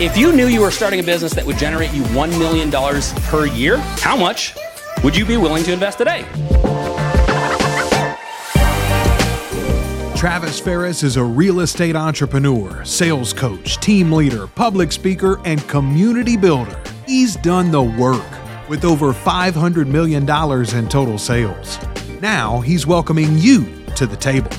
If 0.00 0.16
you 0.16 0.30
knew 0.30 0.46
you 0.46 0.60
were 0.60 0.70
starting 0.70 1.00
a 1.00 1.02
business 1.02 1.34
that 1.34 1.44
would 1.44 1.58
generate 1.58 1.92
you 1.92 2.02
$1 2.02 2.38
million 2.38 2.70
per 3.24 3.46
year, 3.46 3.78
how 3.98 4.16
much 4.16 4.54
would 5.02 5.16
you 5.16 5.26
be 5.26 5.36
willing 5.36 5.64
to 5.64 5.72
invest 5.72 5.98
today? 5.98 6.24
Travis 10.14 10.60
Ferris 10.60 11.02
is 11.02 11.16
a 11.16 11.24
real 11.24 11.58
estate 11.58 11.96
entrepreneur, 11.96 12.84
sales 12.84 13.32
coach, 13.32 13.78
team 13.78 14.12
leader, 14.12 14.46
public 14.46 14.92
speaker, 14.92 15.40
and 15.44 15.66
community 15.66 16.36
builder. 16.36 16.80
He's 17.04 17.34
done 17.34 17.72
the 17.72 17.82
work 17.82 18.24
with 18.68 18.84
over 18.84 19.12
$500 19.12 19.88
million 19.88 20.22
in 20.22 20.88
total 20.88 21.18
sales. 21.18 21.76
Now 22.20 22.60
he's 22.60 22.86
welcoming 22.86 23.36
you 23.36 23.84
to 23.96 24.06
the 24.06 24.16
table. 24.16 24.52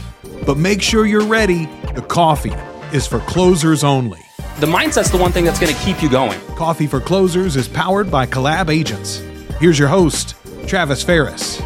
But 0.46 0.58
make 0.58 0.82
sure 0.82 1.06
you're 1.06 1.26
ready. 1.26 1.68
The 1.96 2.02
coffee 2.06 2.56
is 2.92 3.08
for 3.08 3.20
closers 3.20 3.86
only. 3.86 4.20
The 4.60 4.68
mindset's 4.68 5.10
the 5.10 5.16
one 5.16 5.32
thing 5.32 5.46
that's 5.46 5.58
going 5.58 5.74
to 5.74 5.82
keep 5.84 6.04
you 6.04 6.10
going. 6.10 6.38
Coffee 6.58 6.86
for 6.86 7.00
Closers 7.00 7.56
is 7.56 7.70
powered 7.70 8.12
by 8.12 8.26
Collab 8.26 8.70
Agents. 8.70 9.20
Here's 9.62 9.80
your 9.80 9.88
host, 9.88 10.36
Travis 10.68 11.02
Ferris. 11.02 11.62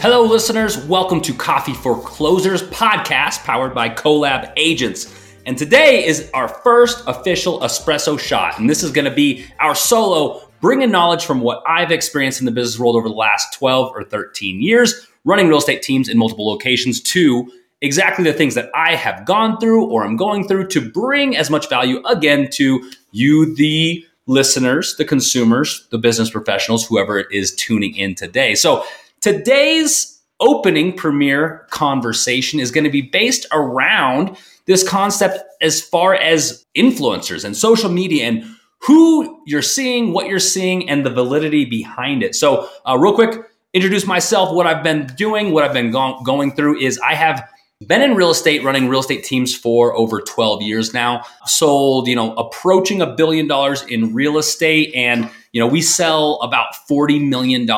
Hello, 0.00 0.24
listeners. 0.24 0.76
Welcome 0.86 1.20
to 1.20 1.32
Coffee 1.32 1.74
for 1.74 2.02
Closers 2.02 2.64
podcast 2.64 3.44
powered 3.44 3.72
by 3.72 3.88
Collab 3.88 4.52
Agents. 4.56 5.14
And 5.46 5.56
today 5.56 6.04
is 6.04 6.28
our 6.34 6.48
first 6.48 7.04
official 7.06 7.60
espresso 7.60 8.18
shot. 8.18 8.58
And 8.58 8.68
this 8.68 8.82
is 8.82 8.90
going 8.90 9.04
to 9.04 9.14
be 9.14 9.46
our 9.60 9.76
solo, 9.76 10.50
bringing 10.60 10.90
knowledge 10.90 11.24
from 11.24 11.40
what 11.40 11.62
I've 11.68 11.92
experienced 11.92 12.40
in 12.40 12.46
the 12.46 12.50
business 12.50 12.80
world 12.80 12.96
over 12.96 13.08
the 13.08 13.14
last 13.14 13.52
12 13.52 13.92
or 13.94 14.02
13 14.02 14.60
years, 14.60 15.06
running 15.24 15.46
real 15.46 15.58
estate 15.58 15.82
teams 15.82 16.08
in 16.08 16.18
multiple 16.18 16.48
locations 16.48 17.00
to 17.02 17.48
exactly 17.80 18.24
the 18.24 18.32
things 18.32 18.54
that 18.54 18.70
I 18.74 18.94
have 18.94 19.24
gone 19.24 19.58
through 19.58 19.86
or 19.86 20.04
I'm 20.04 20.16
going 20.16 20.46
through 20.46 20.68
to 20.68 20.90
bring 20.90 21.36
as 21.36 21.50
much 21.50 21.68
value 21.68 22.02
again 22.06 22.48
to 22.52 22.90
you, 23.12 23.54
the 23.54 24.04
listeners, 24.26 24.96
the 24.96 25.04
consumers, 25.04 25.86
the 25.90 25.98
business 25.98 26.30
professionals, 26.30 26.86
whoever 26.86 27.20
is 27.20 27.54
tuning 27.54 27.94
in 27.96 28.14
today. 28.14 28.54
So 28.54 28.84
today's 29.20 30.20
opening 30.40 30.92
premiere 30.92 31.66
conversation 31.70 32.60
is 32.60 32.70
going 32.70 32.84
to 32.84 32.90
be 32.90 33.02
based 33.02 33.46
around 33.52 34.36
this 34.66 34.86
concept 34.86 35.38
as 35.60 35.80
far 35.80 36.14
as 36.14 36.64
influencers 36.76 37.44
and 37.44 37.56
social 37.56 37.90
media 37.90 38.26
and 38.26 38.44
who 38.80 39.42
you're 39.46 39.62
seeing, 39.62 40.12
what 40.12 40.28
you're 40.28 40.38
seeing, 40.38 40.88
and 40.88 41.04
the 41.04 41.10
validity 41.10 41.64
behind 41.64 42.22
it. 42.22 42.36
So, 42.36 42.68
uh, 42.88 42.96
real 42.96 43.14
quick, 43.14 43.42
introduce 43.72 44.06
myself. 44.06 44.54
What 44.54 44.66
I've 44.66 44.84
been 44.84 45.06
doing, 45.16 45.50
what 45.50 45.64
I've 45.64 45.72
been 45.72 45.90
go- 45.90 46.20
going 46.22 46.54
through 46.54 46.78
is 46.78 46.98
I 47.00 47.14
have 47.14 47.48
been 47.86 48.02
in 48.02 48.16
real 48.16 48.30
estate, 48.30 48.64
running 48.64 48.88
real 48.88 49.00
estate 49.00 49.22
teams 49.22 49.54
for 49.54 49.96
over 49.96 50.20
12 50.20 50.62
years 50.62 50.92
now. 50.92 51.22
Sold, 51.46 52.08
you 52.08 52.16
know, 52.16 52.34
approaching 52.34 53.00
a 53.00 53.06
billion 53.06 53.46
dollars 53.46 53.82
in 53.84 54.12
real 54.12 54.36
estate. 54.36 54.92
And, 54.96 55.30
you 55.52 55.60
know, 55.60 55.66
we 55.68 55.80
sell 55.80 56.40
about 56.42 56.74
$40 56.90 57.28
million 57.28 57.68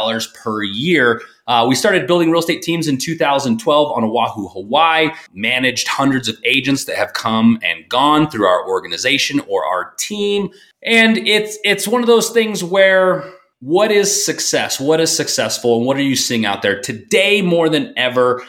per 0.43 0.63
year. 0.63 1.21
Uh, 1.47 1.67
we 1.69 1.75
started 1.75 2.07
building 2.07 2.31
real 2.31 2.41
estate 2.41 2.63
teams 2.63 2.89
in 2.89 2.97
2012 2.97 3.93
on 3.93 4.05
Oahu, 4.05 4.49
Hawaii, 4.49 5.11
managed 5.35 5.87
hundreds 5.87 6.29
of 6.29 6.37
agents 6.45 6.87
that 6.87 6.97
have 6.97 7.13
come 7.13 7.59
and 7.63 7.87
gone 7.91 8.31
through 8.31 8.47
our 8.47 8.67
organization 8.67 9.41
or 9.49 9.67
our 9.67 9.93
team. 9.99 10.49
And 10.83 11.19
it's, 11.19 11.59
it's 11.63 11.87
one 11.87 12.01
of 12.01 12.07
those 12.07 12.31
things 12.31 12.65
where 12.65 13.31
what 13.59 13.93
is 13.93 14.25
success? 14.25 14.81
What 14.81 15.01
is 15.01 15.15
successful? 15.15 15.77
And 15.77 15.87
what 15.87 15.99
are 15.99 16.03
you 16.03 16.17
seeing 16.17 16.47
out 16.47 16.63
there 16.63 16.81
today 16.81 17.43
more 17.43 17.69
than 17.69 17.93
ever? 17.99 18.43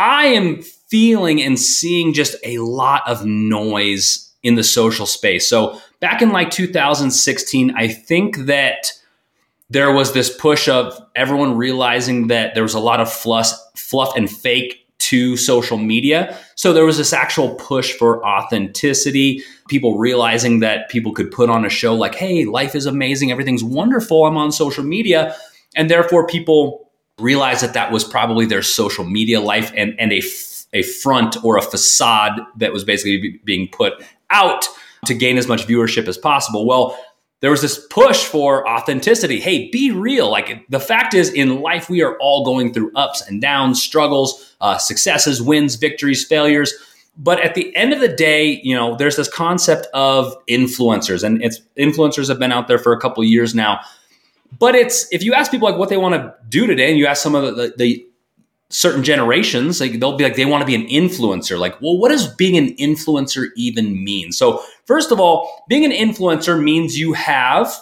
I 0.00 0.28
am 0.28 0.62
feeling 0.62 1.42
and 1.42 1.58
seeing 1.58 2.14
just 2.14 2.34
a 2.42 2.56
lot 2.58 3.06
of 3.06 3.26
noise 3.26 4.32
in 4.42 4.54
the 4.54 4.64
social 4.64 5.04
space. 5.04 5.46
So 5.46 5.78
back 6.00 6.22
in 6.22 6.30
like 6.30 6.50
2016, 6.50 7.72
I 7.76 7.88
think 7.88 8.38
that 8.46 8.92
there 9.68 9.92
was 9.92 10.14
this 10.14 10.34
push 10.34 10.68
of 10.68 10.98
everyone 11.14 11.58
realizing 11.58 12.28
that 12.28 12.54
there 12.54 12.62
was 12.62 12.72
a 12.72 12.80
lot 12.80 13.00
of 13.00 13.12
fluff, 13.12 13.52
fluff 13.76 14.16
and 14.16 14.28
fake 14.30 14.86
to 15.00 15.36
social 15.36 15.76
media. 15.76 16.34
So 16.54 16.72
there 16.72 16.86
was 16.86 16.96
this 16.96 17.12
actual 17.12 17.54
push 17.56 17.92
for 17.92 18.24
authenticity, 18.26 19.42
people 19.68 19.98
realizing 19.98 20.60
that 20.60 20.88
people 20.88 21.12
could 21.12 21.30
put 21.30 21.50
on 21.50 21.66
a 21.66 21.70
show 21.70 21.94
like, 21.94 22.14
hey, 22.14 22.46
life 22.46 22.74
is 22.74 22.86
amazing, 22.86 23.30
everything's 23.30 23.62
wonderful, 23.62 24.24
I'm 24.24 24.38
on 24.38 24.50
social 24.50 24.82
media. 24.82 25.36
And 25.76 25.90
therefore, 25.90 26.26
people 26.26 26.89
realized 27.20 27.62
that 27.62 27.74
that 27.74 27.92
was 27.92 28.04
probably 28.04 28.46
their 28.46 28.62
social 28.62 29.04
media 29.04 29.40
life 29.40 29.72
and, 29.76 29.94
and 29.98 30.12
a 30.12 30.22
a 30.72 30.82
front 30.82 31.42
or 31.44 31.56
a 31.56 31.62
facade 31.62 32.40
that 32.56 32.72
was 32.72 32.84
basically 32.84 33.40
being 33.44 33.68
put 33.72 33.94
out 34.30 34.68
to 35.06 35.14
gain 35.14 35.38
as 35.38 35.48
much 35.48 35.66
viewership 35.66 36.06
as 36.06 36.16
possible. 36.16 36.66
Well, 36.66 36.96
there 37.40 37.50
was 37.50 37.62
this 37.62 37.84
push 37.88 38.24
for 38.24 38.68
authenticity. 38.68 39.40
Hey, 39.40 39.70
be 39.70 39.90
real. 39.90 40.30
Like 40.30 40.64
the 40.68 40.80
fact 40.80 41.14
is, 41.14 41.32
in 41.32 41.60
life, 41.60 41.88
we 41.88 42.02
are 42.02 42.16
all 42.18 42.44
going 42.44 42.72
through 42.72 42.92
ups 42.94 43.26
and 43.26 43.40
downs, 43.40 43.82
struggles, 43.82 44.54
uh, 44.60 44.76
successes, 44.76 45.40
wins, 45.40 45.76
victories, 45.76 46.24
failures. 46.24 46.72
But 47.16 47.40
at 47.40 47.54
the 47.54 47.74
end 47.74 47.92
of 47.92 48.00
the 48.00 48.08
day, 48.08 48.60
you 48.62 48.76
know, 48.76 48.94
there's 48.94 49.16
this 49.16 49.28
concept 49.28 49.86
of 49.94 50.34
influencers, 50.48 51.24
and 51.24 51.42
it's 51.42 51.60
influencers 51.76 52.28
have 52.28 52.38
been 52.38 52.52
out 52.52 52.68
there 52.68 52.78
for 52.78 52.92
a 52.92 53.00
couple 53.00 53.24
years 53.24 53.54
now. 53.54 53.80
But 54.58 54.74
it's 54.74 55.10
if 55.12 55.22
you 55.22 55.34
ask 55.34 55.50
people 55.50 55.68
like 55.68 55.78
what 55.78 55.88
they 55.88 55.96
want 55.96 56.14
to 56.14 56.34
do 56.48 56.66
today, 56.66 56.90
and 56.90 56.98
you 56.98 57.06
ask 57.06 57.22
some 57.22 57.34
of 57.34 57.56
the, 57.56 57.74
the 57.76 58.06
certain 58.70 59.02
generations 59.02 59.80
like 59.80 59.98
they'll 59.98 60.16
be 60.16 60.22
like 60.22 60.36
they 60.36 60.46
want 60.46 60.62
to 60.62 60.66
be 60.66 60.74
an 60.74 60.86
influencer. 60.86 61.58
Like 61.58 61.80
well 61.80 61.98
what 61.98 62.10
does 62.10 62.32
being 62.34 62.56
an 62.56 62.74
influencer 62.76 63.48
even 63.56 64.02
mean? 64.04 64.32
So 64.32 64.62
first 64.84 65.10
of 65.10 65.20
all 65.20 65.64
being 65.68 65.84
an 65.84 65.92
influencer 65.92 66.62
means 66.62 66.98
you 66.98 67.12
have 67.12 67.74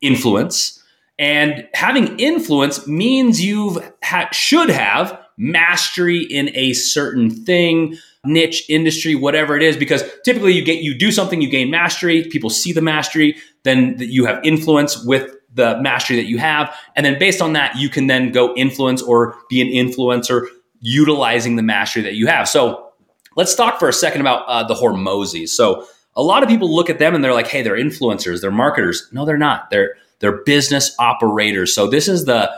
influence 0.00 0.82
and 1.18 1.68
having 1.74 2.18
influence 2.18 2.86
means 2.86 3.42
you 3.42 3.82
ha- 4.02 4.28
should 4.32 4.70
have 4.70 5.20
mastery 5.36 6.22
in 6.22 6.50
a 6.54 6.72
certain 6.72 7.30
thing 7.30 7.96
niche 8.24 8.64
industry 8.68 9.14
whatever 9.14 9.56
it 9.56 9.62
is 9.62 9.76
because 9.76 10.02
typically 10.24 10.52
you 10.52 10.64
get 10.64 10.82
you 10.82 10.96
do 10.96 11.10
something 11.10 11.42
you 11.42 11.48
gain 11.50 11.70
mastery 11.70 12.24
people 12.24 12.48
see 12.48 12.72
the 12.72 12.80
mastery 12.80 13.36
then 13.64 13.96
you 13.98 14.24
have 14.24 14.42
influence 14.44 15.04
with 15.04 15.34
the 15.54 15.80
mastery 15.80 16.16
that 16.16 16.26
you 16.26 16.38
have. 16.38 16.74
And 16.96 17.06
then 17.06 17.18
based 17.18 17.40
on 17.40 17.52
that, 17.54 17.76
you 17.76 17.88
can 17.88 18.06
then 18.06 18.32
go 18.32 18.54
influence 18.54 19.00
or 19.00 19.36
be 19.48 19.60
an 19.60 19.68
influencer 19.68 20.46
utilizing 20.80 21.56
the 21.56 21.62
mastery 21.62 22.02
that 22.02 22.14
you 22.14 22.26
have. 22.26 22.48
So 22.48 22.90
let's 23.36 23.54
talk 23.54 23.78
for 23.78 23.88
a 23.88 23.92
second 23.92 24.20
about 24.20 24.46
uh, 24.46 24.64
the 24.64 24.74
Hormozis. 24.74 25.50
So 25.50 25.86
a 26.16 26.22
lot 26.22 26.42
of 26.42 26.48
people 26.48 26.74
look 26.74 26.90
at 26.90 26.98
them 26.98 27.14
and 27.14 27.24
they're 27.24 27.32
like, 27.32 27.48
hey, 27.48 27.62
they're 27.62 27.76
influencers, 27.76 28.40
they're 28.40 28.50
marketers. 28.50 29.08
No, 29.12 29.24
they're 29.24 29.38
not. 29.38 29.70
They're 29.70 29.96
they're 30.20 30.42
business 30.44 30.94
operators. 30.98 31.74
So 31.74 31.86
this 31.86 32.08
is 32.08 32.24
the 32.24 32.50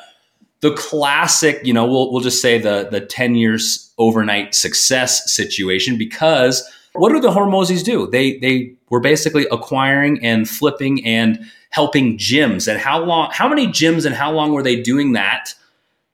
the 0.61 0.73
classic, 0.75 1.61
you 1.65 1.73
know, 1.73 1.87
we'll 1.87 2.13
we'll 2.13 2.23
just 2.23 2.43
say 2.43 2.59
the 2.59 2.89
the 2.91 3.01
10 3.01 3.35
years 3.35 3.93
overnight 3.99 4.55
success 4.55 5.35
situation 5.35 5.97
because 5.99 6.69
what 6.93 7.13
do 7.13 7.21
the 7.21 7.31
Hormozis 7.31 7.85
do? 7.85 8.07
They 8.07 8.39
they 8.39 8.75
were 8.91 9.01
basically 9.01 9.47
acquiring 9.51 10.25
and 10.25 10.49
flipping 10.49 11.05
and 11.07 11.45
helping 11.77 12.17
gyms? 12.17 12.67
And 12.69 12.81
how 12.81 13.05
long 13.05 13.29
how 13.33 13.47
many 13.51 13.67
gyms 13.67 14.07
and 14.07 14.15
how 14.15 14.33
long 14.33 14.53
were 14.53 14.63
they 14.63 14.81
doing 14.81 15.13
that 15.13 15.53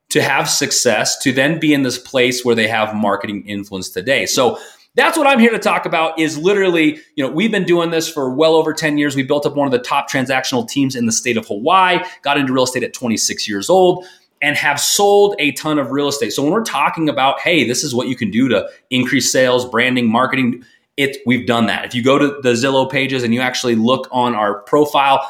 to 0.09 0.21
have 0.21 0.51
success 0.51 1.17
to 1.21 1.31
then 1.31 1.61
be 1.61 1.73
in 1.73 1.85
this 1.85 1.99
place 1.99 2.45
where 2.45 2.57
they 2.57 2.67
have 2.67 2.97
marketing 2.97 3.47
influence 3.47 3.89
today? 3.89 4.27
So 4.27 4.59
that's 4.95 5.17
what 5.17 5.27
i'm 5.27 5.39
here 5.39 5.53
to 5.53 5.59
talk 5.59 5.87
about 5.87 6.19
is 6.19 6.37
literally 6.37 6.99
you 7.15 7.25
know 7.25 7.31
we've 7.31 7.51
been 7.51 7.65
doing 7.65 7.91
this 7.91 8.11
for 8.11 8.35
well 8.35 8.57
over 8.57 8.75
10 8.75 8.99
years. 8.99 9.15
We 9.15 9.23
built 9.23 9.47
up 9.47 9.55
one 9.55 9.67
of 9.67 9.73
the 9.73 9.79
top 9.79 10.11
transactional 10.11 10.69
teams 10.69 10.97
in 10.97 11.07
the 11.07 11.13
state 11.13 11.37
of 11.37 11.47
hawaii 11.47 12.01
got 12.23 12.37
into 12.37 12.53
real 12.53 12.65
estate 12.65 12.83
at 12.83 12.93
26 12.93 13.49
years 13.49 13.71
old 13.71 14.05
and 14.43 14.57
have 14.57 14.81
sold 14.81 15.37
a 15.39 15.53
ton 15.53 15.79
of 15.79 15.93
real 15.93 16.09
estate. 16.09 16.33
So 16.33 16.43
when 16.43 16.51
we're 16.51 16.65
talking 16.65 17.09
about 17.09 17.39
hey 17.41 17.69
this 17.69 17.85
is 17.85 17.95
what 17.95 18.09
you 18.09 18.17
can 18.17 18.33
do 18.33 18.49
to 18.49 18.69
increase 18.91 19.31
sales 19.31 19.65
branding 19.65 20.11
marketing 20.11 20.65
it 20.97 21.19
we've 21.25 21.47
done 21.47 21.67
that. 21.67 21.85
If 21.87 21.95
you 21.95 22.03
go 22.03 22.19
to 22.19 22.41
the 22.43 22.53
zillow 22.53 22.91
pages 22.91 23.23
and 23.23 23.33
you 23.33 23.41
actually 23.41 23.77
look 23.77 24.09
on 24.11 24.35
our 24.35 24.61
profile 24.63 25.27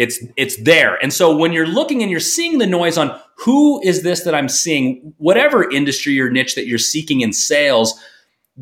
it's 0.00 0.18
it's 0.36 0.56
there. 0.62 0.96
And 1.02 1.12
so 1.12 1.36
when 1.36 1.52
you're 1.52 1.66
looking 1.66 2.00
and 2.00 2.10
you're 2.10 2.20
seeing 2.20 2.56
the 2.56 2.66
noise 2.66 2.96
on 2.96 3.20
who 3.36 3.82
is 3.82 4.02
this 4.02 4.22
that 4.22 4.34
I'm 4.34 4.48
seeing, 4.48 5.12
whatever 5.18 5.70
industry 5.70 6.18
or 6.18 6.30
niche 6.30 6.54
that 6.54 6.66
you're 6.66 6.78
seeking 6.78 7.20
in 7.20 7.34
sales, 7.34 8.00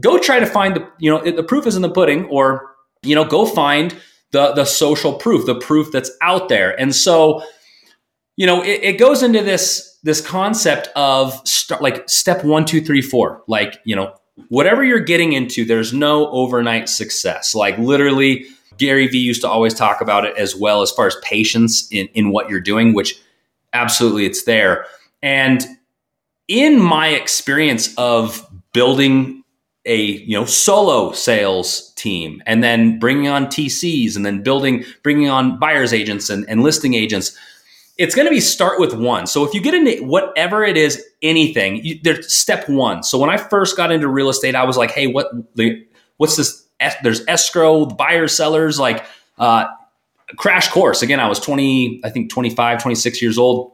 go 0.00 0.18
try 0.18 0.40
to 0.40 0.46
find 0.46 0.74
the 0.74 0.88
you 0.98 1.08
know 1.08 1.22
the 1.22 1.44
proof 1.44 1.64
is 1.64 1.76
in 1.76 1.82
the 1.82 1.90
pudding, 1.90 2.24
or 2.24 2.74
you 3.04 3.14
know 3.14 3.24
go 3.24 3.46
find 3.46 3.96
the 4.32 4.52
the 4.52 4.64
social 4.64 5.12
proof, 5.12 5.46
the 5.46 5.54
proof 5.54 5.92
that's 5.92 6.10
out 6.22 6.48
there. 6.48 6.78
And 6.78 6.92
so 6.92 7.40
you 8.36 8.44
know 8.44 8.60
it, 8.60 8.80
it 8.82 8.98
goes 8.98 9.22
into 9.22 9.40
this 9.44 9.96
this 10.02 10.20
concept 10.20 10.88
of 10.96 11.34
start 11.46 11.82
like 11.82 12.08
step 12.10 12.44
one, 12.44 12.64
two, 12.64 12.80
three, 12.80 13.00
four. 13.00 13.44
Like 13.46 13.78
you 13.84 13.94
know 13.94 14.12
whatever 14.48 14.82
you're 14.82 14.98
getting 14.98 15.34
into, 15.34 15.64
there's 15.64 15.92
no 15.92 16.28
overnight 16.30 16.88
success. 16.88 17.54
Like 17.54 17.78
literally 17.78 18.46
Gary 18.78 19.08
Vee 19.08 19.18
used 19.18 19.42
to 19.42 19.48
always 19.48 19.74
talk 19.74 20.00
about 20.00 20.24
it 20.24 20.36
as 20.36 20.54
well 20.54 20.82
as 20.82 20.90
far 20.90 21.06
as 21.06 21.16
patience 21.22 21.88
in, 21.90 22.08
in 22.14 22.30
what 22.30 22.48
you're 22.48 22.60
doing, 22.60 22.94
which 22.94 23.20
absolutely 23.72 24.24
it's 24.24 24.44
there. 24.44 24.86
And 25.22 25.66
in 26.48 26.80
my 26.80 27.08
experience 27.08 27.94
of 27.96 28.46
building 28.72 29.44
a 29.84 29.96
you 30.02 30.38
know 30.38 30.44
solo 30.44 31.12
sales 31.12 31.92
team 31.94 32.42
and 32.46 32.62
then 32.62 32.98
bringing 32.98 33.28
on 33.28 33.46
TCs 33.46 34.16
and 34.16 34.24
then 34.24 34.42
building 34.42 34.84
bringing 35.02 35.28
on 35.28 35.58
buyers 35.58 35.92
agents 35.92 36.28
and, 36.30 36.48
and 36.48 36.62
listing 36.62 36.94
agents 36.94 37.36
it's 37.96 38.14
going 38.14 38.26
to 38.26 38.30
be 38.30 38.40
start 38.40 38.78
with 38.78 38.94
one 38.94 39.26
so 39.26 39.44
if 39.44 39.54
you 39.54 39.60
get 39.60 39.74
into 39.74 40.04
whatever 40.04 40.62
it 40.62 40.76
is 40.76 41.02
anything 41.22 41.82
you, 41.84 41.98
there's 42.02 42.32
step 42.32 42.68
one 42.68 43.02
so 43.02 43.18
when 43.18 43.30
I 43.30 43.36
first 43.36 43.76
got 43.76 43.90
into 43.90 44.08
real 44.08 44.28
estate 44.28 44.54
I 44.54 44.64
was 44.64 44.76
like 44.76 44.90
hey 44.90 45.06
what 45.06 45.28
the 45.54 45.86
what's 46.18 46.36
this 46.36 46.67
there's 47.02 47.26
escrow 47.26 47.86
buyers 47.86 48.36
sellers 48.36 48.78
like 48.78 49.04
uh, 49.38 49.66
crash 50.36 50.68
course. 50.68 51.02
Again 51.02 51.20
I 51.20 51.28
was 51.28 51.40
20 51.40 52.00
I 52.04 52.10
think 52.10 52.30
25 52.30 52.82
26 52.82 53.22
years 53.22 53.38
old. 53.38 53.72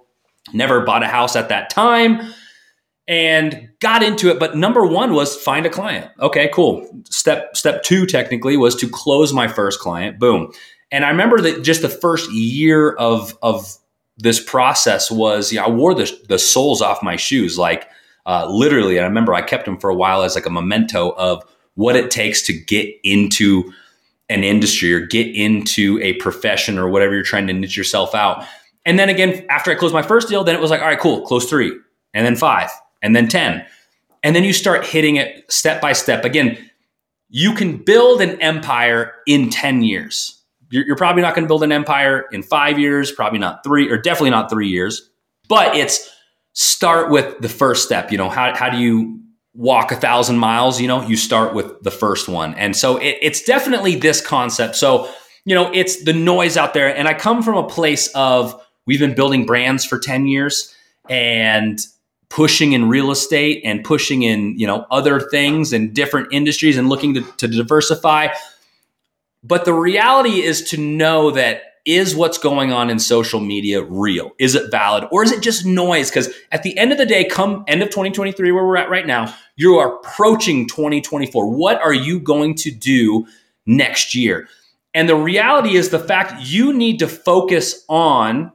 Never 0.52 0.80
bought 0.82 1.02
a 1.02 1.08
house 1.08 1.36
at 1.36 1.48
that 1.48 1.70
time 1.70 2.20
and 3.06 3.68
got 3.80 4.02
into 4.02 4.30
it. 4.30 4.38
But 4.38 4.56
number 4.56 4.86
one 4.86 5.14
was 5.14 5.36
find 5.36 5.66
a 5.66 5.70
client. 5.70 6.10
Okay 6.20 6.50
cool. 6.52 6.88
Step 7.10 7.56
step 7.56 7.82
two 7.82 8.06
technically 8.06 8.56
was 8.56 8.74
to 8.76 8.88
close 8.88 9.32
my 9.32 9.48
first 9.48 9.80
client. 9.80 10.18
Boom. 10.18 10.52
And 10.90 11.04
i 11.04 11.10
remember 11.10 11.40
that 11.40 11.62
just 11.62 11.82
the 11.82 11.88
first 11.88 12.30
year 12.32 12.92
of 12.92 13.36
of 13.42 13.76
this 14.16 14.42
process 14.42 15.10
was 15.10 15.52
yeah 15.52 15.64
i 15.64 15.68
wore 15.68 15.92
the, 15.92 16.08
the 16.28 16.38
soles 16.38 16.80
off 16.80 17.02
my 17.02 17.16
shoes 17.16 17.58
like 17.58 17.88
uh, 18.26 18.46
literally. 18.48 18.96
And 18.96 19.04
i 19.04 19.08
remember 19.08 19.34
i 19.34 19.42
kept 19.42 19.64
them 19.64 19.78
for 19.78 19.90
a 19.90 19.94
while 19.94 20.22
as 20.22 20.34
like 20.34 20.46
a 20.46 20.50
memento 20.50 21.10
of 21.10 21.42
what 21.74 21.96
it 21.96 22.10
takes 22.10 22.42
to 22.42 22.52
get 22.52 22.94
into 23.02 23.72
an 24.28 24.42
industry 24.42 24.92
or 24.94 25.00
get 25.00 25.26
into 25.34 26.00
a 26.02 26.14
profession 26.14 26.78
or 26.78 26.88
whatever 26.88 27.14
you're 27.14 27.22
trying 27.22 27.46
to 27.46 27.52
niche 27.52 27.76
yourself 27.76 28.14
out 28.14 28.44
and 28.86 28.98
then 28.98 29.08
again 29.08 29.44
after 29.50 29.70
i 29.70 29.74
closed 29.74 29.92
my 29.92 30.02
first 30.02 30.28
deal 30.28 30.44
then 30.44 30.54
it 30.54 30.60
was 30.60 30.70
like 30.70 30.80
all 30.80 30.88
right 30.88 31.00
cool 31.00 31.20
close 31.22 31.48
three 31.48 31.72
and 32.14 32.24
then 32.24 32.36
five 32.36 32.70
and 33.04 33.14
then 33.14 33.28
10. 33.28 33.64
And 34.24 34.34
then 34.34 34.42
you 34.42 34.54
start 34.54 34.86
hitting 34.86 35.16
it 35.16 35.44
step 35.52 35.80
by 35.82 35.92
step. 35.92 36.24
Again, 36.24 36.58
you 37.28 37.52
can 37.52 37.76
build 37.76 38.22
an 38.22 38.40
empire 38.40 39.12
in 39.26 39.50
10 39.50 39.82
years. 39.82 40.42
You're, 40.70 40.86
you're 40.86 40.96
probably 40.96 41.20
not 41.20 41.34
going 41.34 41.44
to 41.44 41.48
build 41.48 41.62
an 41.62 41.72
empire 41.72 42.24
in 42.32 42.42
five 42.42 42.78
years, 42.78 43.12
probably 43.12 43.38
not 43.38 43.62
three, 43.62 43.90
or 43.90 43.98
definitely 43.98 44.30
not 44.30 44.50
three 44.50 44.68
years. 44.68 45.10
But 45.48 45.76
it's 45.76 46.10
start 46.54 47.10
with 47.10 47.38
the 47.40 47.48
first 47.50 47.84
step. 47.84 48.10
You 48.10 48.16
know, 48.16 48.30
how, 48.30 48.56
how 48.56 48.70
do 48.70 48.78
you 48.78 49.20
walk 49.54 49.92
a 49.92 49.96
thousand 49.96 50.38
miles? 50.38 50.80
You 50.80 50.88
know, 50.88 51.02
you 51.02 51.16
start 51.16 51.54
with 51.54 51.82
the 51.82 51.90
first 51.90 52.28
one. 52.28 52.54
And 52.54 52.76
so 52.76 52.96
it, 52.96 53.18
it's 53.22 53.42
definitely 53.42 53.96
this 53.96 54.20
concept. 54.20 54.76
So, 54.76 55.08
you 55.44 55.54
know, 55.54 55.70
it's 55.72 56.04
the 56.04 56.12
noise 56.12 56.56
out 56.56 56.74
there. 56.74 56.94
And 56.94 57.08
I 57.08 57.14
come 57.14 57.42
from 57.42 57.56
a 57.56 57.66
place 57.66 58.08
of 58.14 58.60
we've 58.86 59.00
been 59.00 59.14
building 59.14 59.46
brands 59.46 59.84
for 59.84 59.98
10 59.98 60.26
years 60.26 60.74
and 61.08 61.78
pushing 62.28 62.72
in 62.72 62.88
real 62.88 63.10
estate 63.10 63.62
and 63.64 63.84
pushing 63.84 64.22
in 64.22 64.58
you 64.58 64.66
know 64.66 64.86
other 64.90 65.20
things 65.20 65.72
and 65.72 65.94
different 65.94 66.26
industries 66.32 66.76
and 66.76 66.88
looking 66.88 67.14
to, 67.14 67.20
to 67.36 67.46
diversify 67.46 68.28
but 69.44 69.64
the 69.64 69.74
reality 69.74 70.42
is 70.42 70.62
to 70.70 70.78
know 70.78 71.30
that 71.30 71.62
is 71.84 72.16
what's 72.16 72.38
going 72.38 72.72
on 72.72 72.90
in 72.90 72.98
social 72.98 73.40
media 73.40 73.82
real 73.82 74.32
is 74.38 74.54
it 74.54 74.70
valid 74.70 75.04
or 75.10 75.22
is 75.22 75.32
it 75.32 75.42
just 75.42 75.66
noise 75.66 76.10
because 76.10 76.32
at 76.50 76.62
the 76.62 76.76
end 76.78 76.92
of 76.92 76.98
the 76.98 77.06
day 77.06 77.25
come 77.25 77.64
end 77.66 77.82
of 77.82 77.88
2023 77.88 78.52
where 78.52 78.64
we're 78.64 78.76
at 78.76 78.90
right 78.90 79.06
now 79.06 79.32
you 79.56 79.76
are 79.76 79.96
approaching 79.96 80.66
2024 80.66 81.50
what 81.50 81.81
are 81.81 81.92
you 81.92 82.19
going 82.19 82.54
to 82.54 82.70
do 82.70 83.26
next 83.66 84.14
year 84.14 84.48
and 84.94 85.08
the 85.08 85.16
reality 85.16 85.76
is 85.76 85.90
the 85.90 85.98
fact 85.98 86.40
you 86.40 86.72
need 86.72 86.98
to 86.98 87.08
focus 87.08 87.84
on 87.88 88.52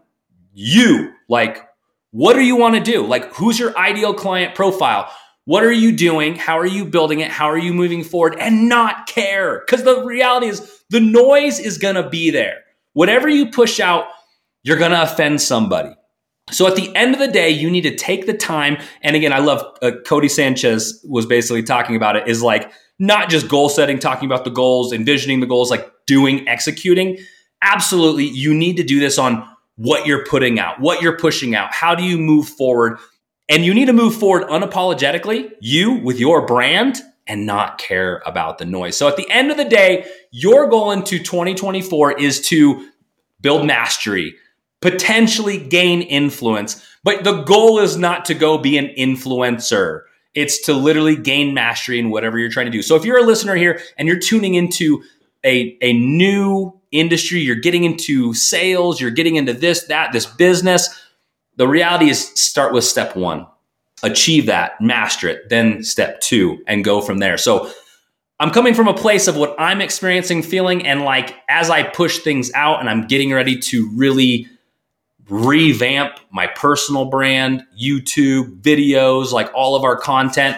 you 0.54 1.14
like 1.28 1.70
what 2.12 2.34
do 2.34 2.42
you 2.42 2.56
want 2.56 2.76
to 2.76 2.82
do? 2.82 3.06
Like, 3.06 3.34
who's 3.36 3.60
your 3.60 3.78
ideal 3.78 4.14
client 4.14 4.56
profile? 4.56 5.12
What 5.46 5.64
are 5.64 5.72
you 5.72 5.92
doing? 5.92 6.36
How 6.36 6.58
are 6.58 6.66
you 6.66 6.86
building 6.86 7.20
it? 7.20 7.30
How 7.32 7.46
are 7.46 7.58
you 7.58 7.74
moving 7.74 8.04
forward? 8.04 8.36
And 8.40 8.68
not 8.68 9.08
care. 9.08 9.60
Because 9.60 9.84
the 9.84 10.04
reality 10.04 10.48
is, 10.48 10.82
the 10.90 11.00
noise 11.00 11.60
is 11.60 11.78
going 11.78 11.96
to 11.96 12.10
be 12.10 12.32
there. 12.32 12.62
Whatever 13.00 13.30
you 13.30 13.50
push 13.50 13.80
out, 13.80 14.08
you're 14.62 14.76
going 14.76 14.92
to 14.92 15.02
offend 15.02 15.40
somebody. 15.40 15.96
So 16.52 16.68
at 16.68 16.76
the 16.76 16.94
end 16.98 17.14
of 17.14 17.20
the 17.22 17.30
day, 17.30 17.50
you 17.50 17.72
need 17.72 17.84
to 17.84 17.96
take 17.96 18.26
the 18.26 18.34
time. 18.34 18.76
And 19.02 19.16
again, 19.16 19.32
I 19.32 19.40
love 19.40 19.62
uh, 19.82 19.92
Codie 20.06 20.30
Sanchez 20.30 21.02
was 21.08 21.26
basically 21.26 21.64
talking 21.64 21.96
about 21.96 22.18
it 22.18 22.28
is 22.28 22.44
like 22.44 22.70
not 23.00 23.30
just 23.30 23.48
goal 23.48 23.70
setting, 23.70 24.00
talking 24.00 24.26
about 24.26 24.44
the 24.44 24.50
goals, 24.50 24.92
envisioning 24.92 25.40
the 25.40 25.46
goals, 25.46 25.72
like 25.72 25.90
doing, 26.08 26.46
executing. 26.50 27.18
Absolutely, 27.62 28.26
you 28.26 28.54
need 28.54 28.76
to 28.76 28.84
do 28.84 29.00
this 29.00 29.18
on 29.18 29.48
what 29.78 30.06
you're 30.06 30.26
putting 30.26 30.60
out, 30.60 30.82
what 30.82 31.02
you're 31.02 31.18
pushing 31.18 31.56
out. 31.56 31.74
How 31.74 31.96
do 31.96 32.04
you 32.04 32.18
move 32.18 32.50
forward? 32.50 33.00
And 33.48 33.64
you 33.64 33.74
need 33.74 33.86
to 33.86 33.94
move 33.94 34.14
forward 34.14 34.50
unapologetically, 34.50 35.52
you 35.62 35.94
with 35.94 36.20
your 36.20 36.46
brand, 36.46 36.98
and 37.30 37.46
not 37.46 37.78
care 37.78 38.22
about 38.26 38.58
the 38.58 38.66
noise. 38.66 38.98
So 38.98 39.08
at 39.08 39.16
the 39.16 39.30
end 39.30 39.52
of 39.52 39.58
the 39.58 39.64
day, 39.64 40.06
your 40.32 40.68
goal 40.68 40.92
into 40.92 41.20
2024 41.20 42.20
is 42.20 42.42
to 42.50 42.90
build 43.40 43.66
mastery, 43.66 44.36
potentially 44.82 45.58
gain 45.58 46.02
influence, 46.02 46.86
but 47.04 47.24
the 47.24 47.44
goal 47.44 47.80
is 47.80 47.96
not 47.96 48.26
to 48.26 48.34
go 48.34 48.58
be 48.58 48.78
an 48.78 48.88
influencer. 48.98 50.02
It's 50.34 50.66
to 50.66 50.74
literally 50.74 51.16
gain 51.16 51.54
mastery 51.54 52.00
in 52.00 52.10
whatever 52.10 52.40
you're 52.40 52.50
trying 52.50 52.66
to 52.66 52.72
do. 52.72 52.82
So 52.82 52.96
if 52.96 53.06
you're 53.06 53.20
a 53.20 53.24
listener 53.24 53.56
here 53.56 53.80
and 53.98 54.08
you're 54.08 54.20
tuning 54.20 54.56
into 54.56 55.04
a, 55.46 55.78
a 55.82 55.94
new 55.94 56.80
industry, 56.92 57.40
you're 57.42 57.56
getting 57.56 57.84
into 57.84 58.34
sales, 58.34 59.00
you're 59.00 59.12
getting 59.12 59.36
into 59.36 59.54
this, 59.54 59.84
that, 59.84 60.12
this 60.14 60.26
business. 60.26 60.90
The 61.58 61.68
reality 61.68 62.10
is 62.10 62.28
start 62.40 62.74
with 62.74 62.84
step 62.84 63.16
one, 63.16 63.46
achieve 64.04 64.46
that, 64.48 64.80
master 64.82 65.28
it, 65.28 65.50
then 65.50 65.84
step 65.84 66.22
two, 66.22 66.64
and 66.68 66.84
go 66.84 67.02
from 67.02 67.20
there. 67.20 67.38
So 67.38 67.72
I'm 68.40 68.52
coming 68.52 68.74
from 68.74 68.88
a 68.88 68.94
place 68.94 69.28
of 69.28 69.36
what 69.36 69.56
I'm 69.60 69.82
experiencing, 69.82 70.44
feeling, 70.44 70.86
and 70.86 71.02
like 71.02 71.36
as 71.50 71.70
I 71.70 71.84
push 71.84 72.20
things 72.20 72.52
out 72.54 72.80
and 72.80 72.90
I'm 72.90 73.08
getting 73.08 73.34
ready 73.34 73.60
to 73.60 73.90
really 73.96 74.48
revamp 75.28 76.20
my 76.32 76.48
personal 76.48 77.06
brand, 77.06 77.64
YouTube, 77.80 78.62
videos, 78.62 79.32
like 79.32 79.52
all 79.54 79.76
of 79.76 79.84
our 79.84 79.98
content, 79.98 80.58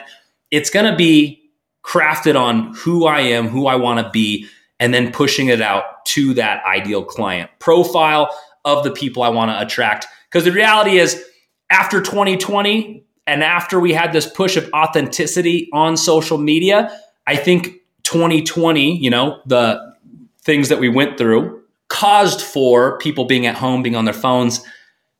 it's 0.52 0.70
going 0.70 0.90
to 0.90 0.96
be 0.96 1.42
crafted 1.84 2.40
on 2.40 2.74
who 2.76 3.06
I 3.06 3.22
am, 3.22 3.48
who 3.48 3.68
I 3.68 3.76
want 3.76 4.06
to 4.06 4.10
be, 4.12 4.48
and 4.80 4.94
then 4.94 5.12
pushing 5.12 5.48
it 5.48 5.62
out 5.62 6.06
to 6.06 6.34
that 6.36 6.64
ideal 6.66 7.04
client 7.04 7.50
profile 7.60 8.30
of 8.64 8.84
the 8.84 8.92
people 8.92 9.24
I 9.24 9.30
want 9.30 9.52
to 9.52 9.62
attract. 9.62 10.08
Because 10.30 10.46
the 10.46 10.52
reality 10.52 10.98
is, 10.98 11.24
after 11.70 12.02
2020 12.02 13.06
and 13.32 13.46
after 13.46 13.80
we 13.80 13.94
had 13.94 14.12
this 14.12 14.28
push 14.28 14.58
of 14.58 14.70
authenticity 14.74 15.70
on 15.72 15.96
social 15.96 16.38
media, 16.38 16.92
I 17.26 17.38
think 17.38 17.76
2020, 18.04 18.98
you 18.98 19.10
know, 19.10 19.40
the 19.46 19.96
things 20.42 20.68
that 20.68 20.82
we 20.82 20.90
went 20.90 21.18
through 21.18 21.64
caused 21.88 22.42
for 22.42 22.98
people 22.98 23.24
being 23.24 23.46
at 23.46 23.56
home, 23.56 23.84
being 23.84 23.96
on 23.96 24.04
their 24.04 24.14
phones, 24.14 24.62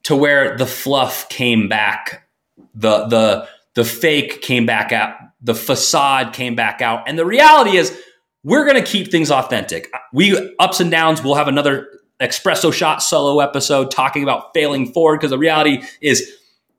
to 0.04 0.14
where 0.14 0.58
the 0.58 0.66
fluff 0.66 1.30
came 1.30 1.70
back, 1.70 2.28
the 2.76 3.06
the 3.06 3.48
the 3.76 3.86
fake 3.86 4.42
came 4.42 4.66
back 4.66 4.92
out, 4.92 5.16
the 5.42 5.56
facade 5.56 6.34
came 6.34 6.54
back 6.54 6.82
out. 6.82 7.08
And 7.08 7.18
the 7.18 7.26
reality 7.26 7.78
is 7.78 7.98
we're 8.44 8.66
going 8.66 8.84
to 8.84 8.92
keep 8.92 9.10
things 9.10 9.32
authentic. 9.32 9.90
We 10.12 10.54
ups 10.60 10.82
and 10.82 10.92
downs. 10.92 11.24
We'll 11.24 11.36
have 11.36 11.48
another 11.48 11.88
espresso 12.20 12.74
shot 12.74 13.02
solo 13.02 13.40
episode 13.40 13.90
talking 13.90 14.22
about 14.22 14.54
failing 14.54 14.92
forward 14.92 15.22
because 15.22 15.30
the 15.30 15.38
reality 15.38 15.82
is 16.02 16.30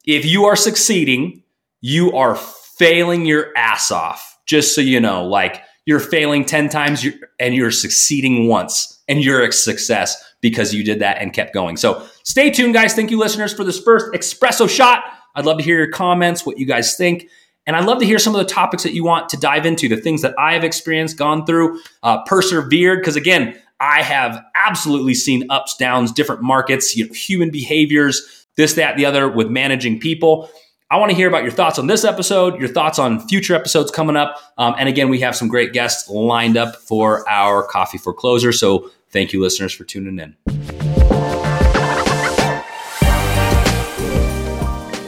if 0.05 0.25
you 0.25 0.45
are 0.45 0.57
succeeding, 0.57 1.43
you 1.81 2.13
are 2.13 2.37
failing 2.37 3.27
your 3.27 3.57
ass 3.57 3.91
off. 3.91 4.39
Just 4.47 4.75
so 4.75 4.81
you 4.81 5.01
know, 5.01 5.25
like 5.27 5.63
you're 5.87 6.01
failing 6.01 6.45
10 6.45 6.69
times 6.69 7.07
and 7.39 7.55
you're 7.55 7.71
succeeding 7.71 8.49
once 8.49 9.01
and 9.09 9.23
you're 9.23 9.45
a 9.45 9.53
success 9.53 10.23
because 10.41 10.75
you 10.75 10.85
did 10.85 11.01
that 11.01 11.19
and 11.19 11.33
kept 11.33 11.55
going. 11.55 11.77
So 11.77 12.07
stay 12.25 12.51
tuned, 12.51 12.75
guys. 12.75 12.95
Thank 12.95 13.11
you, 13.11 13.19
listeners, 13.19 13.53
for 13.53 13.65
this 13.65 13.81
first 13.81 14.07
espresso 14.13 14.69
shot. 14.69 15.05
I'd 15.35 15.47
love 15.47 15.59
to 15.59 15.65
hear 15.65 15.79
your 15.79 15.91
comments, 15.91 16.45
what 16.45 16.59
you 16.59 16.67
guys 16.67 16.97
think. 16.97 17.29
And 17.67 17.77
I'd 17.77 17.85
love 17.85 18.01
to 18.01 18.07
hear 18.07 18.19
some 18.19 18.35
of 18.35 18.41
the 18.41 18.53
topics 18.53 18.83
that 18.83 18.93
you 18.93 19.05
want 19.05 19.29
to 19.31 19.37
dive 19.37 19.65
into, 19.67 19.89
the 19.89 19.97
things 19.97 20.23
that 20.23 20.35
I 20.39 20.55
have 20.55 20.65
experienced, 20.65 21.17
gone 21.17 21.47
through, 21.47 21.81
uh, 22.03 22.23
persevered. 22.25 22.99
Because 22.99 23.15
again, 23.15 23.57
I 23.81 24.03
have 24.03 24.43
absolutely 24.55 25.15
seen 25.15 25.47
ups, 25.49 25.77
downs, 25.77 26.13
different 26.13 26.43
markets, 26.43 26.97
you 26.97 27.07
know, 27.07 27.13
human 27.13 27.51
behaviors, 27.51 28.42
this, 28.57 28.75
that, 28.75 28.97
the 28.97 29.07
other 29.07 29.29
with 29.29 29.49
managing 29.49 30.01
people. 30.01 30.49
I 30.91 30.99
want 30.99 31.11
to 31.11 31.17
hear 31.17 31.27
about 31.27 31.43
your 31.43 31.53
thoughts 31.53 31.79
on 31.79 31.87
this 31.87 32.05
episode, 32.05 32.61
your 32.61 32.69
thoughts 32.69 32.99
on 32.99 33.27
future 33.27 33.55
episodes 33.55 33.91
coming 33.91 34.15
up. 34.15 34.39
Um, 34.59 34.75
and 34.79 34.91
again, 34.91 35.09
we 35.09 35.21
have 35.21 35.35
some 35.35 35.49
great 35.49 35.73
guests 35.73 36.09
lined 36.11 36.59
up 36.59 36.77
for 36.77 37.27
our 37.29 37.63
Coffee 37.63 37.97
for 37.97 38.13
Closer. 38.13 38.53
So 38.53 38.91
thank 39.11 39.33
you, 39.33 39.41
listeners, 39.41 39.73
for 39.73 39.85
tuning 39.85 40.19
in. 40.19 40.37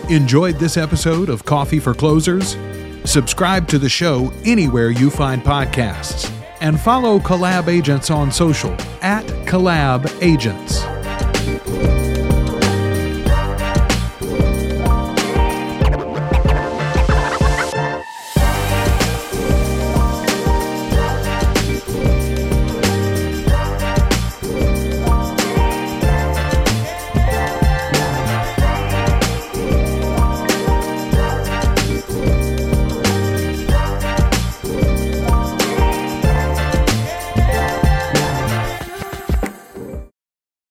Enjoyed 0.09 0.57
this 0.57 0.77
episode 0.77 1.29
of 1.29 1.45
Coffee 1.45 1.81
for 1.81 1.93
Closers? 1.93 2.57
Subscribe 3.05 3.69
to 3.69 3.79
the 3.79 3.89
show 3.89 4.33
anywhere 4.45 4.91
you 4.91 5.11
find 5.11 5.43
podcasts 5.43 6.31
and 6.61 6.81
follow 6.81 7.19
Collab 7.19 7.69
Agents 7.69 8.11
on 8.11 8.33
social 8.33 8.73
at 9.03 9.27
Collab 9.47 10.11
Agents. 10.23 10.83